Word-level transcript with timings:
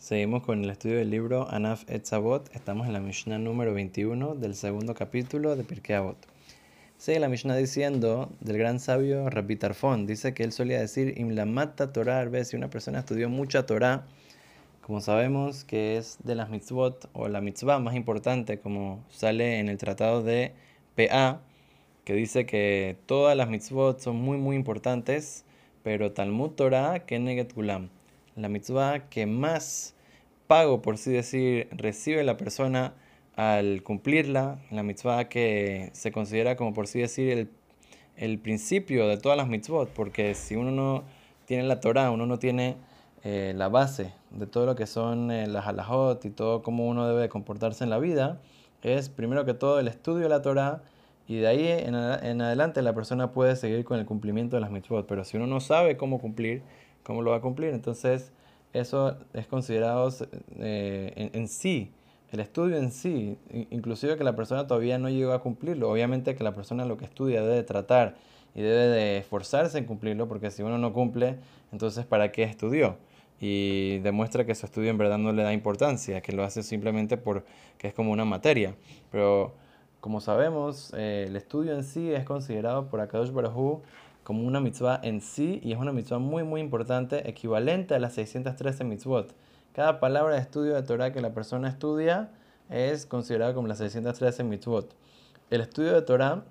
Seguimos 0.00 0.42
con 0.44 0.64
el 0.64 0.70
estudio 0.70 0.96
del 0.96 1.10
libro 1.10 1.46
Anaf 1.50 1.84
Etzavot. 1.86 2.48
Estamos 2.56 2.86
en 2.86 2.94
la 2.94 3.00
Mishnah 3.00 3.36
número 3.36 3.74
21 3.74 4.34
del 4.36 4.54
segundo 4.54 4.94
capítulo 4.94 5.56
de 5.56 5.62
Pirkei 5.62 5.96
Avot. 5.96 6.16
Sigue 6.96 7.20
la 7.20 7.28
Mishnah 7.28 7.54
diciendo 7.54 8.30
del 8.40 8.56
gran 8.56 8.80
sabio 8.80 9.28
Rabbi 9.28 9.56
Tarfon. 9.56 10.06
Dice 10.06 10.32
que 10.32 10.42
él 10.42 10.52
solía 10.52 10.80
decir: 10.80 11.18
Im 11.18 11.32
la 11.32 11.44
mata 11.44 11.92
Torah 11.92 12.26
Si 12.44 12.56
una 12.56 12.70
persona 12.70 13.00
estudió 13.00 13.28
mucha 13.28 13.66
Torah, 13.66 14.06
como 14.80 15.02
sabemos 15.02 15.64
que 15.64 15.98
es 15.98 16.16
de 16.24 16.34
las 16.34 16.48
mitzvot 16.48 17.10
o 17.12 17.28
la 17.28 17.42
mitzvah 17.42 17.78
más 17.78 17.94
importante, 17.94 18.58
como 18.58 19.04
sale 19.10 19.58
en 19.58 19.68
el 19.68 19.76
tratado 19.76 20.22
de 20.22 20.54
PA, 20.96 21.42
que 22.04 22.14
dice 22.14 22.46
que 22.46 22.96
todas 23.04 23.36
las 23.36 23.50
mitzvot 23.50 24.00
son 24.00 24.16
muy, 24.16 24.38
muy 24.38 24.56
importantes, 24.56 25.44
pero 25.82 26.12
Talmud 26.12 26.52
Torah 26.52 27.00
que 27.00 27.18
gulam 27.54 27.90
la 28.42 28.48
mitzvah 28.48 29.08
que 29.08 29.26
más 29.26 29.94
pago, 30.46 30.82
por 30.82 30.94
así 30.94 31.12
decir, 31.12 31.68
recibe 31.70 32.24
la 32.24 32.36
persona 32.36 32.94
al 33.36 33.82
cumplirla, 33.82 34.58
la 34.70 34.82
mitzvah 34.82 35.28
que 35.28 35.90
se 35.92 36.12
considera 36.12 36.56
como 36.56 36.74
por 36.74 36.84
así 36.84 37.00
decir 37.00 37.48
el, 38.16 38.38
principio 38.40 39.06
de 39.08 39.16
todas 39.16 39.38
las 39.38 39.48
mitzvot, 39.48 39.88
porque 39.90 40.34
si 40.34 40.56
uno 40.56 40.70
no 40.70 41.04
tiene 41.46 41.62
la 41.62 41.80
Torah, 41.80 42.10
uno 42.10 42.26
no 42.26 42.38
tiene 42.38 42.76
eh, 43.24 43.54
la 43.56 43.68
base 43.68 44.12
de 44.30 44.46
todo 44.46 44.66
lo 44.66 44.74
que 44.74 44.86
son 44.86 45.30
eh, 45.30 45.46
las 45.46 45.66
halajot 45.66 46.24
y 46.24 46.30
todo 46.30 46.62
cómo 46.62 46.88
uno 46.88 47.08
debe 47.08 47.28
comportarse 47.28 47.84
en 47.84 47.90
la 47.90 47.98
vida, 47.98 48.40
es 48.82 49.08
primero 49.08 49.44
que 49.44 49.54
todo 49.54 49.78
el 49.78 49.88
estudio 49.88 50.24
de 50.24 50.28
la 50.30 50.42
Torah 50.42 50.82
y 51.28 51.36
de 51.36 51.46
ahí 51.46 51.66
en, 51.66 51.94
en 51.94 52.42
adelante 52.42 52.82
la 52.82 52.92
persona 52.92 53.32
puede 53.32 53.56
seguir 53.56 53.84
con 53.84 53.98
el 53.98 54.04
cumplimiento 54.04 54.56
de 54.56 54.60
las 54.60 54.70
mitzvot, 54.70 55.06
pero 55.06 55.24
si 55.24 55.36
uno 55.36 55.46
no 55.46 55.60
sabe 55.60 55.96
cómo 55.96 56.18
cumplir, 56.18 56.62
cómo 57.02 57.22
lo 57.22 57.30
va 57.30 57.38
a 57.38 57.40
cumplir. 57.40 57.74
Entonces, 57.74 58.32
eso 58.72 59.16
es 59.32 59.46
considerado 59.46 60.08
eh, 60.58 61.30
en, 61.32 61.48
sí, 61.48 61.92
el 62.30 62.40
estudio 62.40 62.76
en 62.76 62.92
sí, 62.92 63.36
inclusive 63.70 64.16
que 64.16 64.24
la 64.24 64.36
persona 64.36 64.66
todavía 64.66 64.98
no 64.98 65.08
llegó 65.08 65.32
a 65.32 65.42
cumplirlo. 65.42 65.90
Obviamente 65.90 66.36
que 66.36 66.44
la 66.44 66.54
persona 66.54 66.84
lo 66.84 66.96
que 66.96 67.04
estudia 67.04 67.42
debe 67.42 67.62
tratar 67.64 68.16
y 68.54 68.62
debe 68.62 68.86
de 68.86 69.18
esforzarse 69.18 69.78
en 69.78 69.84
cumplirlo, 69.84 70.28
porque 70.28 70.50
si 70.50 70.62
uno 70.62 70.78
no 70.78 70.92
cumple, 70.92 71.38
entonces 71.72 72.06
¿para 72.06 72.30
qué 72.32 72.44
estudió? 72.44 72.96
Y 73.40 73.98
demuestra 74.00 74.44
que 74.44 74.54
su 74.54 74.66
estudio 74.66 74.90
en 74.90 74.98
verdad 74.98 75.18
no 75.18 75.32
le 75.32 75.42
da 75.42 75.52
importancia, 75.52 76.20
que 76.20 76.32
lo 76.32 76.44
hace 76.44 76.62
simplemente 76.62 77.16
porque 77.16 77.44
es 77.80 77.94
como 77.94 78.12
una 78.12 78.24
materia. 78.24 78.74
Pero 79.10 79.54
como 80.00 80.20
sabemos, 80.20 80.92
eh, 80.96 81.24
el 81.26 81.36
estudio 81.36 81.74
en 81.74 81.84
sí 81.84 82.12
es 82.12 82.24
considerado 82.24 82.88
por 82.88 83.00
Akadosh 83.00 83.32
Baruj 83.32 83.80
como 84.24 84.46
una 84.46 84.60
mitzvah 84.60 85.00
en 85.02 85.20
sí 85.20 85.60
y 85.62 85.72
es 85.72 85.78
una 85.78 85.92
mitzvah 85.92 86.18
muy 86.18 86.44
muy 86.44 86.60
importante, 86.60 87.28
equivalente 87.28 87.94
a 87.94 87.98
las 87.98 88.14
613 88.14 88.84
mitzvot. 88.84 89.34
Cada 89.72 90.00
palabra 90.00 90.34
de 90.34 90.40
estudio 90.40 90.74
de 90.74 90.82
Torah 90.82 91.12
que 91.12 91.20
la 91.20 91.32
persona 91.32 91.68
estudia 91.68 92.30
es 92.68 93.06
considerada 93.06 93.54
como 93.54 93.68
las 93.68 93.78
613 93.78 94.44
mitzvot. 94.44 94.94
El 95.50 95.60
estudio 95.60 95.92
de 95.92 96.02
Torah 96.02 96.44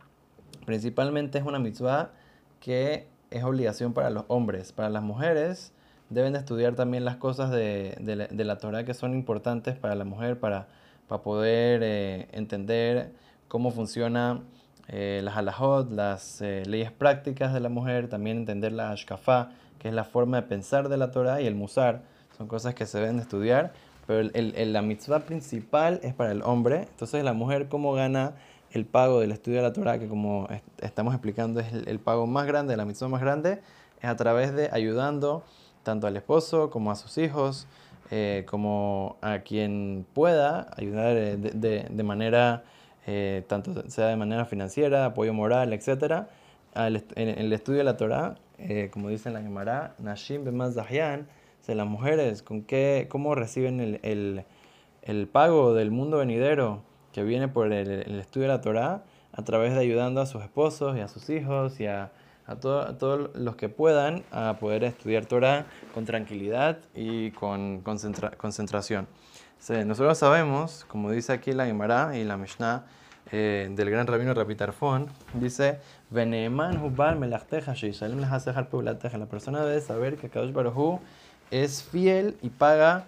principalmente 0.66 1.38
es 1.38 1.46
una 1.46 1.60
mitzvah 1.60 2.12
que 2.60 3.08
es 3.32 3.44
obligación 3.44 3.94
para 3.94 4.10
los 4.10 4.26
hombres. 4.28 4.72
Para 4.72 4.90
las 4.90 5.04
mujeres 5.04 5.72
deben 6.10 6.34
de 6.34 6.40
estudiar 6.40 6.76
también 6.76 7.06
las 7.06 7.18
cosas 7.18 7.52
de, 7.52 7.96
la, 8.30 8.58
Torah 8.58 8.84
que 8.84 8.94
son 8.94 9.14
importantes 9.14 9.78
para 9.78 9.96
la 9.96 10.06
mujer, 10.06 10.40
para, 10.40 10.68
para 11.08 11.22
poder 11.22 11.82
eh, 11.84 12.28
entender 12.32 13.12
cómo 13.48 13.72
funciona 13.72 14.42
eh, 14.92 15.22
las 15.24 15.38
halajot, 15.38 15.92
las 15.92 16.42
eh, 16.42 16.64
leyes 16.66 16.92
prácticas 16.92 17.54
de 17.54 17.60
la 17.60 17.70
mujer, 17.70 18.10
también 18.10 18.38
entender 18.38 18.72
la 18.72 18.90
ashkafá, 18.90 19.52
que 19.78 19.88
es 19.88 19.94
la 19.94 20.04
forma 20.04 20.42
de 20.42 20.48
pensar 20.48 20.90
de 20.90 20.98
la 20.98 21.12
Torah, 21.12 21.42
y 21.42 21.46
el 21.46 21.54
musar, 21.54 22.02
son 22.36 22.48
cosas 22.48 22.74
que 22.74 22.88
se 22.88 22.98
deben 22.98 23.18
de 23.18 23.22
estudiar, 23.22 23.72
pero 24.08 24.28
el, 24.34 24.74
la 24.74 24.82
mitzvah 24.82 25.20
principal 25.20 26.00
es 26.02 26.16
para 26.16 26.32
el 26.32 26.42
hombre, 26.42 26.88
entonces 26.90 27.24
la 27.24 27.34
mujer 27.34 27.68
cómo 27.68 27.94
gana 27.94 28.34
el 28.72 28.86
pago 28.86 29.20
del 29.20 29.32
estudio 29.32 29.58
de 29.58 29.64
la 29.64 29.74
Torah, 29.74 30.00
que 30.00 30.08
como 30.08 30.48
estamos 30.82 31.14
explicando 31.14 31.60
es 31.60 31.72
el, 31.72 32.00
pago 32.00 32.26
más 32.26 32.48
grande, 32.48 32.76
la 32.76 32.86
mitzvah 32.86 33.10
más 33.10 33.22
grande, 33.22 33.62
es 34.02 34.10
a 34.10 34.16
través 34.16 34.56
de 34.56 34.70
ayudando 34.72 35.44
tanto 35.84 36.08
al 36.08 36.18
esposo 36.18 36.72
como 36.72 36.90
a 36.90 36.96
sus 36.96 37.20
hijos, 37.20 37.68
eh, 38.10 38.44
como 38.50 39.18
a 39.22 39.40
quien 39.40 40.08
pueda 40.14 40.72
ayudar 40.76 41.16
de 41.16 42.04
manera 42.04 42.64
eh, 43.12 43.44
tanto 43.48 43.90
sea 43.90 44.06
de 44.06 44.16
manera 44.16 44.46
financiera, 44.46 45.06
apoyo 45.06 45.34
moral, 45.34 45.74
etc. 45.74 46.28
en 46.76 47.04
el 47.16 47.52
estudio 47.54 47.80
de 47.80 47.84
la 47.84 47.98
Torah, 47.98 48.36
eh, 48.60 48.90
como 48.94 49.10
dice 49.10 49.30
en 49.30 49.34
la 49.34 49.42
Gemara, 49.42 49.96
Nashim 49.98 50.46
Bemaz 50.46 50.76
las 50.76 51.88
mujeres, 51.88 52.44
¿con 52.44 52.62
qué, 52.62 53.08
¿cómo 53.10 53.34
reciben 53.34 53.80
el, 54.04 54.46
el, 55.02 55.28
pago 55.28 55.74
del 55.74 55.90
mundo 55.90 56.18
venidero 56.18 56.84
que 57.12 57.24
viene 57.24 57.48
por 57.48 57.74
el, 57.74 58.20
estudio 58.20 58.48
de 58.48 58.54
la 58.54 58.62
Torah? 58.62 59.04
A 59.32 59.44
través 59.44 59.74
de 59.74 59.80
ayudando 59.80 60.22
a 60.22 60.28
sus 60.28 60.44
esposos 60.44 60.96
y 60.96 61.00
a 61.00 61.08
sus 61.08 61.32
hijos 61.32 61.80
y 61.80 61.88
a, 61.88 62.12
a, 62.46 62.58
todos 62.58 63.32
los 63.34 63.56
que 63.56 63.70
puedan 63.70 64.24
a 64.32 64.58
poder 64.60 64.84
estudiar 64.84 65.26
Torah 65.26 65.66
con 65.96 66.06
tranquilidad 66.06 66.78
y 66.94 67.32
con 67.32 67.82
concentración. 67.82 69.08
Nosotros 69.68 70.18
sabemos, 70.18 70.86
como 70.88 71.12
dice 71.12 71.34
aquí 71.34 71.52
la 71.52 71.66
Gemara 71.66 72.18
y 72.18 72.24
la 72.24 72.38
Mishnah, 72.38 72.86
eh, 73.32 73.70
del 73.76 73.92
gran 73.92 74.08
rabino 74.08 74.34
Rapitarfón, 74.34 75.06
dice, 75.36 75.78
la 76.10 76.24
persona 79.28 79.64
debe 79.64 79.82
saber 79.82 80.18
que 80.18 80.30
Kadosh 80.30 80.52
Baruj 80.52 81.00
es 81.52 81.84
fiel 81.84 82.38
y 82.42 82.50
paga 82.50 83.06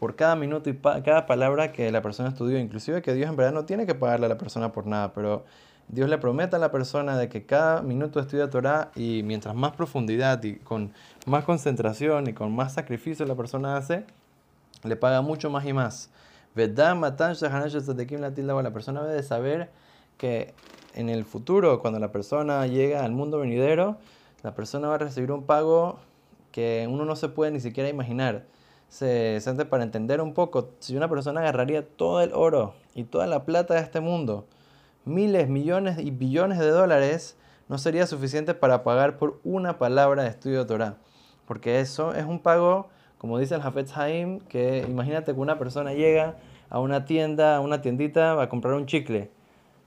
por 0.00 0.16
cada 0.16 0.34
minuto 0.34 0.68
y 0.68 0.74
cada 0.74 1.26
palabra 1.26 1.70
que 1.70 1.92
la 1.92 2.02
persona 2.02 2.30
estudió, 2.30 2.58
inclusive 2.58 3.02
que 3.02 3.14
Dios 3.14 3.30
en 3.30 3.36
verdad 3.36 3.52
no 3.52 3.64
tiene 3.64 3.86
que 3.86 3.94
pagarle 3.94 4.26
a 4.26 4.30
la 4.30 4.38
persona 4.38 4.72
por 4.72 4.86
nada, 4.86 5.12
pero 5.12 5.44
Dios 5.86 6.08
le 6.08 6.18
promete 6.18 6.56
a 6.56 6.58
la 6.58 6.72
persona 6.72 7.16
de 7.16 7.28
que 7.28 7.46
cada 7.46 7.82
minuto 7.82 8.18
estudia 8.18 8.50
Torah 8.50 8.90
y 8.96 9.22
mientras 9.22 9.54
más 9.54 9.70
profundidad 9.72 10.42
y 10.42 10.56
con 10.56 10.92
más 11.26 11.44
concentración 11.44 12.26
y 12.26 12.32
con 12.32 12.52
más 12.52 12.74
sacrificio 12.74 13.24
la 13.26 13.36
persona 13.36 13.76
hace, 13.76 14.04
le 14.82 14.96
paga 14.96 15.22
mucho 15.22 15.50
más 15.50 15.64
y 15.66 15.72
más. 15.72 16.10
La 16.54 16.70
persona 18.72 19.02
debe 19.04 19.22
saber 19.22 19.70
que 20.18 20.54
en 20.94 21.08
el 21.08 21.24
futuro, 21.24 21.80
cuando 21.80 21.98
la 21.98 22.12
persona 22.12 22.66
llega 22.66 23.04
al 23.04 23.12
mundo 23.12 23.38
venidero, 23.38 23.96
la 24.42 24.54
persona 24.54 24.88
va 24.88 24.96
a 24.96 24.98
recibir 24.98 25.32
un 25.32 25.44
pago 25.44 25.98
que 26.50 26.86
uno 26.90 27.04
no 27.04 27.16
se 27.16 27.28
puede 27.28 27.50
ni 27.50 27.60
siquiera 27.60 27.88
imaginar. 27.88 28.44
Se 28.88 29.40
siente 29.40 29.64
para 29.64 29.84
entender 29.84 30.20
un 30.20 30.34
poco, 30.34 30.72
si 30.80 30.96
una 30.96 31.08
persona 31.08 31.40
agarraría 31.40 31.88
todo 31.88 32.20
el 32.20 32.34
oro 32.34 32.74
y 32.94 33.04
toda 33.04 33.26
la 33.26 33.46
plata 33.46 33.74
de 33.74 33.80
este 33.80 34.00
mundo, 34.00 34.46
miles, 35.06 35.48
millones 35.48 35.98
y 35.98 36.10
billones 36.10 36.58
de 36.58 36.68
dólares, 36.68 37.36
no 37.68 37.78
sería 37.78 38.06
suficiente 38.06 38.52
para 38.52 38.84
pagar 38.84 39.16
por 39.16 39.40
una 39.44 39.78
palabra 39.78 40.24
de 40.24 40.28
estudio 40.28 40.58
de 40.58 40.64
Torah. 40.66 40.98
Porque 41.46 41.80
eso 41.80 42.12
es 42.12 42.26
un 42.26 42.40
pago 42.40 42.90
como 43.22 43.38
dice 43.38 43.54
el 43.54 43.60
Hafetz 43.60 43.96
Haim, 43.96 44.40
que 44.40 44.84
imagínate 44.88 45.32
que 45.32 45.38
una 45.38 45.56
persona 45.56 45.94
llega 45.94 46.38
a 46.68 46.80
una 46.80 47.04
tienda, 47.04 47.54
a 47.54 47.60
una 47.60 47.80
tiendita, 47.80 48.34
va 48.34 48.42
a 48.42 48.48
comprar 48.48 48.74
un 48.74 48.86
chicle 48.86 49.30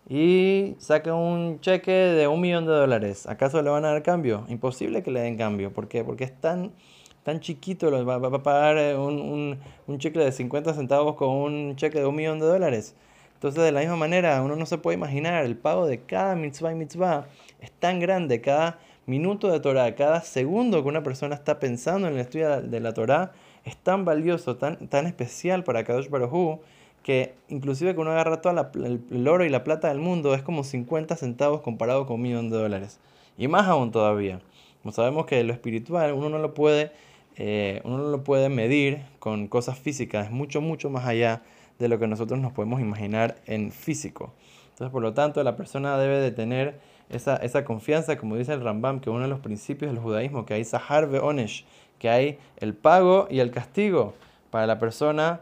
y 0.08 0.76
saca 0.78 1.14
un 1.14 1.60
cheque 1.60 1.92
de 1.92 2.30
un 2.30 2.40
millón 2.40 2.66
de 2.66 2.72
dólares. 2.72 3.28
¿Acaso 3.28 3.62
le 3.62 3.70
van 3.70 3.84
a 3.84 3.90
dar 3.90 4.04
cambio? 4.04 4.46
Imposible 4.48 5.04
que 5.04 5.12
le 5.12 5.20
den 5.20 5.36
cambio. 5.36 5.74
¿Por 5.74 5.90
qué? 5.90 6.06
Porque 6.06 6.24
es 6.24 6.40
tan, 6.40 6.72
tan 7.24 7.42
chiquito, 7.42 7.92
va, 8.06 8.20
va 8.20 8.38
a 8.38 8.42
pagar 8.42 8.78
eh, 8.78 8.96
un, 8.96 9.20
un, 9.20 9.60
un 9.86 10.00
chicle 10.00 10.24
de 10.24 10.32
50 10.32 10.74
centavos 10.74 11.16
con 11.16 11.28
un 11.28 11.76
cheque 11.76 12.00
de 12.00 12.06
un 12.06 12.16
millón 12.16 12.40
de 12.40 12.46
dólares. 12.46 12.96
Entonces, 13.34 13.62
de 13.66 13.74
la 13.74 13.82
misma 13.82 13.98
manera, 13.98 14.42
uno 14.42 14.56
no 14.56 14.66
se 14.66 14.78
puede 14.78 14.96
imaginar, 14.96 15.44
el 15.44 15.58
pago 15.58 15.88
de 15.88 16.00
cada 16.04 16.38
mitzvah 16.38 16.72
y 16.72 16.76
mitzvah 16.76 17.28
es 17.60 17.70
tan 17.74 18.00
grande, 18.00 18.40
cada 18.40 18.80
minuto 19.06 19.52
de 19.52 19.60
Torah, 19.60 19.96
cada 19.96 20.22
segundo 20.22 20.82
que 20.82 20.90
una 20.90 21.04
persona 21.04 21.36
está 21.36 21.60
pensando 21.60 22.08
en 22.08 22.16
el 22.16 22.20
estudio 22.20 22.62
de 22.62 22.80
la 22.80 22.94
Torah 22.94 23.32
es 23.64 23.78
tan 23.78 24.06
valioso, 24.06 24.58
tan, 24.58 24.88
tan 24.88 25.08
especial 25.08 25.64
para 25.64 25.84
Kadosh 25.84 26.10
Baruj 26.10 26.60
que 27.06 27.36
inclusive 27.50 27.94
que 27.94 28.02
uno 28.02 28.10
agarra 28.10 28.42
todo 28.42 28.72
el, 29.12 29.28
oro 29.28 29.46
y 29.46 29.50
la 29.50 29.64
plata 29.64 29.90
del 29.90 30.00
mundo 30.00 30.34
es 30.34 30.42
como 30.42 30.64
50 30.64 31.16
centavos 31.16 31.62
comparado 31.62 32.08
con 32.08 32.16
un 32.16 32.24
millón 32.24 32.50
de 32.50 32.58
dólares. 32.58 33.00
Y 33.38 33.48
más 33.48 33.68
aún 33.68 33.92
todavía. 33.92 34.42
Como 34.82 34.92
sabemos 34.92 35.28
que 35.28 35.44
lo 35.44 35.54
espiritual 35.54 36.14
uno 36.14 36.30
no 36.30 36.40
lo 36.40 36.56
puede, 36.56 36.92
eh, 37.36 37.82
uno 37.84 38.00
no 38.00 38.10
lo 38.10 38.24
puede 38.24 38.50
medir 38.50 39.02
con 39.20 39.48
cosas 39.48 39.78
físicas, 39.78 40.26
es 40.26 40.32
mucho, 40.32 40.62
mucho 40.62 40.90
más 40.90 41.06
allá 41.06 41.44
de 41.78 41.90
lo 41.90 42.00
que 42.00 42.08
nosotros 42.08 42.40
nos 42.40 42.54
podemos 42.54 42.82
imaginar 42.82 43.38
en 43.46 43.72
físico. 43.72 44.34
Entonces, 44.76 44.92
por 44.92 45.02
lo 45.02 45.14
tanto, 45.14 45.42
la 45.42 45.56
persona 45.56 45.98
debe 45.98 46.20
de 46.20 46.32
tener 46.32 46.80
esa, 47.10 47.38
esa 47.38 47.64
confianza, 47.64 48.18
como 48.18 48.36
dice 48.36 48.52
el 48.52 48.62
Rambam, 48.62 49.00
que 49.00 49.10
uno 49.10 49.22
de 49.22 49.30
los 49.30 49.40
principios 49.40 49.90
del 49.90 50.02
judaísmo, 50.02 50.46
que 50.46 50.54
hay 50.54 50.66
Sahar 50.66 51.06
Onesh, 51.06 51.66
que 51.98 52.10
hay 52.10 52.40
el 52.58 52.74
pago 52.74 53.28
y 53.30 53.40
el 53.40 53.52
castigo 53.52 54.14
para 54.52 54.68
la 54.68 54.78
persona 54.78 55.40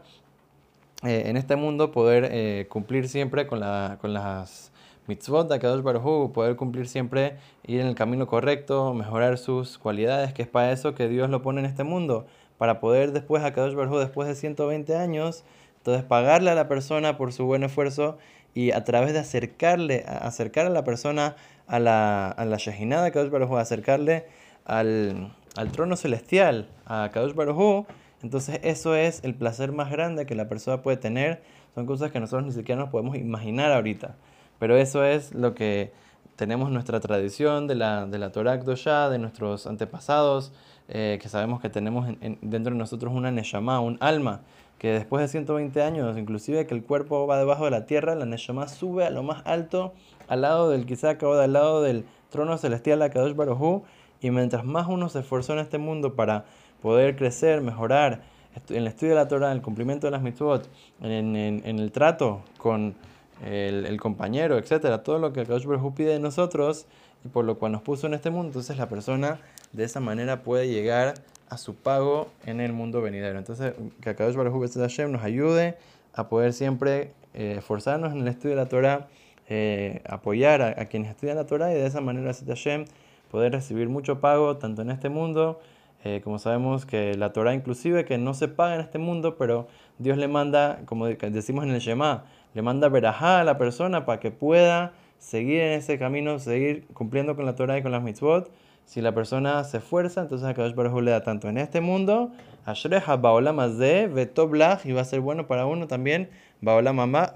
eh, 1.04 1.24
en 1.26 1.36
este 1.36 1.56
mundo 1.56 1.90
poder 1.90 2.28
eh, 2.30 2.66
cumplir 2.68 3.08
siempre 3.08 3.48
con, 3.48 3.58
la, 3.58 3.98
con 4.00 4.14
las 4.14 4.70
mitzvot 5.08 5.50
de 5.50 5.58
Kadosh 5.58 5.82
Baruj 5.82 6.32
poder 6.32 6.54
cumplir 6.54 6.86
siempre, 6.86 7.36
ir 7.66 7.80
en 7.80 7.88
el 7.88 7.96
camino 7.96 8.28
correcto, 8.28 8.94
mejorar 8.94 9.36
sus 9.36 9.78
cualidades, 9.78 10.32
que 10.32 10.42
es 10.42 10.48
para 10.48 10.70
eso 10.70 10.94
que 10.94 11.08
Dios 11.08 11.28
lo 11.28 11.42
pone 11.42 11.58
en 11.58 11.66
este 11.66 11.82
mundo, 11.82 12.26
para 12.56 12.78
poder 12.78 13.10
después 13.10 13.42
a 13.42 13.52
Kadosh 13.52 13.74
Baruj 13.74 13.98
después 13.98 14.28
de 14.28 14.36
120 14.36 14.96
años, 14.96 15.44
entonces 15.78 16.04
pagarle 16.04 16.50
a 16.50 16.54
la 16.54 16.68
persona 16.68 17.18
por 17.18 17.32
su 17.32 17.44
buen 17.44 17.64
esfuerzo 17.64 18.16
y 18.54 18.70
a 18.70 18.84
través 18.84 19.12
de 19.12 19.18
acercarle, 19.18 20.04
acercar 20.06 20.66
a 20.66 20.70
la 20.70 20.84
persona 20.84 21.36
a 21.66 21.78
la, 21.78 22.28
a 22.28 22.44
la 22.44 22.56
Shejinah 22.56 23.02
de 23.02 23.10
Kadosh 23.10 23.30
Baruj 23.30 23.58
acercarle 23.58 24.26
al, 24.64 25.34
al, 25.56 25.72
trono 25.72 25.96
celestial, 25.96 26.68
a 26.86 27.10
Kadosh 27.12 27.34
Baruj 27.34 27.86
entonces 28.24 28.58
eso 28.62 28.96
es 28.96 29.22
el 29.22 29.34
placer 29.34 29.70
más 29.70 29.90
grande 29.90 30.24
que 30.24 30.34
la 30.34 30.48
persona 30.48 30.80
puede 30.80 30.96
tener. 30.96 31.42
Son 31.74 31.84
cosas 31.84 32.10
que 32.10 32.20
nosotros 32.20 32.46
ni 32.46 32.52
siquiera 32.52 32.80
nos 32.80 32.88
podemos 32.88 33.16
imaginar 33.16 33.70
ahorita. 33.70 34.16
Pero 34.58 34.78
eso 34.78 35.04
es 35.04 35.34
lo 35.34 35.54
que 35.54 35.92
tenemos 36.36 36.70
nuestra 36.70 37.00
tradición 37.00 37.66
de 37.66 37.74
la, 37.74 38.06
de 38.06 38.18
la 38.18 38.32
Torah 38.32 38.56
de 38.56 39.18
nuestros 39.18 39.66
antepasados, 39.66 40.52
eh, 40.88 41.18
que 41.20 41.28
sabemos 41.28 41.60
que 41.60 41.70
tenemos 41.70 42.08
dentro 42.40 42.72
de 42.72 42.78
nosotros 42.78 43.12
una 43.14 43.30
Neshama, 43.30 43.80
un 43.80 43.96
alma, 44.00 44.40
que 44.78 44.92
después 44.92 45.22
de 45.22 45.28
120 45.28 45.82
años, 45.82 46.18
inclusive 46.18 46.66
que 46.66 46.74
el 46.74 46.82
cuerpo 46.82 47.26
va 47.26 47.38
debajo 47.38 47.64
de 47.64 47.70
la 47.70 47.86
tierra, 47.86 48.14
la 48.14 48.26
Neshama 48.26 48.68
sube 48.68 49.04
a 49.06 49.10
lo 49.10 49.22
más 49.22 49.42
alto, 49.46 49.94
al 50.28 50.42
lado 50.42 50.70
del 50.70 50.86
quizá 50.86 51.16
o 51.22 51.32
al 51.34 51.52
lado 51.52 51.82
del 51.82 52.04
trono 52.30 52.58
celestial, 52.58 52.98
la 52.98 53.10
Kadosh 53.10 53.34
Baruj 53.34 53.84
y 54.20 54.30
mientras 54.30 54.64
más 54.64 54.88
uno 54.88 55.08
se 55.08 55.20
esforzó 55.20 55.52
en 55.52 55.60
este 55.60 55.78
mundo 55.78 56.14
para 56.14 56.44
poder 56.82 57.16
crecer, 57.16 57.60
mejorar 57.60 58.22
en 58.68 58.76
el 58.76 58.86
estudio 58.86 59.14
de 59.14 59.20
la 59.20 59.28
Torah, 59.28 59.50
en 59.50 59.58
el 59.58 59.62
cumplimiento 59.62 60.06
de 60.06 60.12
las 60.12 60.22
mitzvot, 60.22 60.68
en, 61.02 61.36
en, 61.36 61.78
el 61.78 61.92
trato 61.92 62.42
con 62.56 62.94
el, 63.42 64.00
compañero, 64.00 64.58
etcétera, 64.58 65.02
todo 65.02 65.18
lo 65.18 65.32
que 65.32 65.44
Kadosh 65.44 65.66
Baruj 65.66 65.94
pide 65.94 66.12
de 66.12 66.20
nosotros 66.20 66.86
y 67.24 67.28
por 67.28 67.44
lo 67.44 67.58
cual 67.58 67.72
nos 67.72 67.82
puso 67.82 68.06
en 68.06 68.14
este 68.14 68.30
mundo, 68.30 68.48
entonces 68.48 68.76
la 68.76 68.88
persona 68.88 69.40
de 69.72 69.84
esa 69.84 70.00
manera 70.00 70.42
puede 70.42 70.68
llegar 70.68 71.14
a 71.48 71.58
su 71.58 71.74
pago 71.74 72.28
en 72.46 72.60
el 72.60 72.72
mundo 72.72 73.02
venidero. 73.02 73.38
Entonces, 73.38 73.74
que 74.00 74.14
Kadosh 74.14 74.36
Baruj 74.36 74.72
Hashem 74.74 75.12
nos 75.12 75.22
ayude 75.22 75.76
a 76.14 76.28
poder 76.28 76.52
siempre 76.52 77.12
eh, 77.34 77.56
esforzarnos 77.58 78.12
en 78.12 78.20
el 78.20 78.28
estudio 78.28 78.56
de 78.56 78.62
la 78.62 78.68
Torah, 78.68 79.08
eh, 79.48 80.02
apoyar 80.08 80.62
a, 80.62 80.86
quienes 80.86 81.10
estudian 81.10 81.36
la 81.36 81.46
Torah 81.46 81.70
y 81.72 81.74
de 81.74 81.86
esa 81.86 82.00
manera 82.00 82.32
Hashem 82.32 82.86
poder 83.30 83.52
recibir 83.52 83.88
mucho 83.88 84.20
pago 84.20 84.56
tanto 84.56 84.82
en 84.82 84.90
este 84.90 85.08
mundo 85.10 85.60
eh, 86.04 86.20
como 86.22 86.38
sabemos 86.38 86.84
que 86.84 87.14
la 87.14 87.32
Torah 87.32 87.54
inclusive 87.54 88.04
que 88.04 88.18
no 88.18 88.34
se 88.34 88.46
paga 88.46 88.74
en 88.74 88.82
este 88.82 88.98
mundo, 88.98 89.36
pero 89.38 89.68
Dios 89.98 90.18
le 90.18 90.28
manda, 90.28 90.80
como 90.86 91.06
decimos 91.06 91.64
en 91.64 91.70
el 91.70 91.80
Shema, 91.80 92.24
le 92.54 92.62
manda 92.62 92.88
verajá 92.88 93.40
a 93.40 93.44
la 93.44 93.58
persona 93.58 94.04
para 94.04 94.20
que 94.20 94.30
pueda 94.30 94.92
seguir 95.18 95.60
en 95.60 95.72
ese 95.72 95.98
camino, 95.98 96.38
seguir 96.38 96.86
cumpliendo 96.94 97.36
con 97.36 97.46
la 97.46 97.54
Torah 97.54 97.78
y 97.78 97.82
con 97.82 97.92
las 97.92 98.02
mitzvot. 98.02 98.50
Si 98.84 99.00
la 99.00 99.14
persona 99.14 99.64
se 99.64 99.78
esfuerza, 99.78 100.22
entonces 100.22 100.46
a 100.46 100.54
Kadosh 100.54 100.74
Baruj 100.74 101.00
le 101.00 101.10
da 101.10 101.22
tanto 101.22 101.48
en 101.48 101.56
este 101.56 101.80
mundo, 101.80 102.32
Ashreha 102.66 103.16
Baolamazde, 103.16 104.08
Vetoblach, 104.08 104.84
y 104.84 104.92
va 104.92 105.00
a 105.00 105.04
ser 105.04 105.20
bueno 105.20 105.46
para 105.46 105.64
uno 105.64 105.86
también, 105.86 106.28
Baolamabá, 106.60 107.32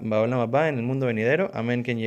en 0.69 0.77
el 0.77 0.83
mundo 0.83 1.07
venidero. 1.07 1.49
Amén, 1.53 1.81
Ken 1.83 1.97